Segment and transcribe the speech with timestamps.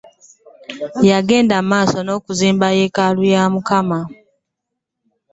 [1.09, 3.99] Yagenda mumaaso n' okuzimba yekaalu ya Mukama.